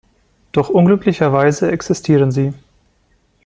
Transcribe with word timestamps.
Doch 0.51 0.69
unglücklicherweise 0.69 1.69
existieren 1.69 2.31
sie. 2.31 2.55